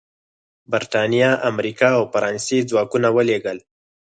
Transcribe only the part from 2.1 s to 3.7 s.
فرانسې ځواکونه ولېږل.